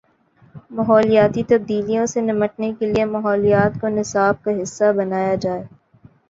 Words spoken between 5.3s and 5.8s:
جائے۔